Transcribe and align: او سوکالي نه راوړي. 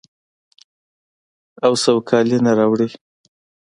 او 1.65 1.73
سوکالي 1.83 2.37
نه 2.45 2.51
راوړي. 2.59 2.89